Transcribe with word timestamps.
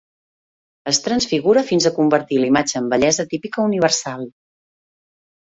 ...es 0.91 0.99
transfigura 1.07 1.63
fins 1.67 1.87
a 1.87 1.93
convertir 1.99 2.41
l'imatge 2.45 2.81
en 2.81 2.89
bellesa 2.95 3.29
típica 3.35 3.67
universal 3.71 4.29